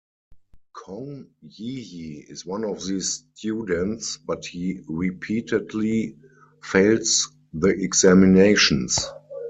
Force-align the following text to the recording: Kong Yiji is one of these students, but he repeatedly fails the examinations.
Kong 0.73 1.27
Yiji 1.45 2.25
is 2.27 2.43
one 2.43 2.63
of 2.63 2.83
these 2.87 3.23
students, 3.35 4.17
but 4.17 4.43
he 4.47 4.83
repeatedly 4.87 6.17
fails 6.63 7.29
the 7.53 7.67
examinations. 7.69 8.97